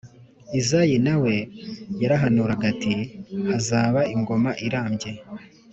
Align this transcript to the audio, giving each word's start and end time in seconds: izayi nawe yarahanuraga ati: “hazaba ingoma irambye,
izayi 0.59 0.95
nawe 1.05 1.33
yarahanuraga 2.01 2.63
ati: 2.73 2.93
“hazaba 3.49 3.99
ingoma 4.15 4.49
irambye, 4.65 5.11